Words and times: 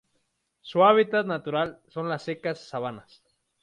Su 0.61 0.83
hábitat 0.83 1.27
natural 1.27 1.79
son 1.87 2.09
las 2.09 2.23
secas 2.23 2.57
sabanas. 2.67 3.21